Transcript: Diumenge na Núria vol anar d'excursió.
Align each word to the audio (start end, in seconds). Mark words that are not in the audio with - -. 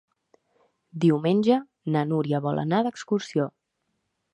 Diumenge 1.03 1.59
na 1.97 2.05
Núria 2.15 2.43
vol 2.49 2.67
anar 2.67 2.81
d'excursió. 2.89 3.51